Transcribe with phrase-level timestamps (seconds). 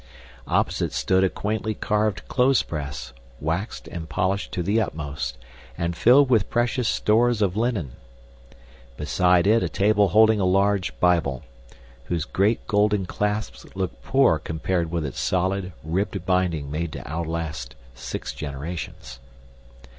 [0.47, 5.37] Opposite stood a quaintly carved clothespress, waxed and polished to the utmost
[5.77, 7.91] and filled with precious stores of linen;
[8.97, 11.43] beside it a table holding a large Bible,
[12.05, 17.75] whose great golden clasps looked poor compared with its solid, ribbed binding made to outlast
[17.93, 19.19] six generations.